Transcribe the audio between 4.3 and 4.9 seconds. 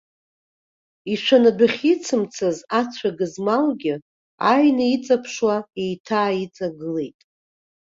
ааины